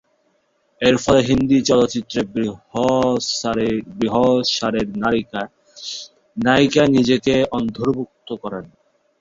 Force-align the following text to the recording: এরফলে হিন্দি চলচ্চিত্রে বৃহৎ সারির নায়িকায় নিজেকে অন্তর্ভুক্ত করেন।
এরফলে 0.81 1.19
হিন্দি 1.27 1.57
চলচ্চিত্রে 1.69 2.19
বৃহৎ 3.97 4.43
সারির 4.51 4.87
নায়িকায় 6.37 6.89
নিজেকে 6.95 7.33
অন্তর্ভুক্ত 7.51 8.29
করেন। 8.43 8.65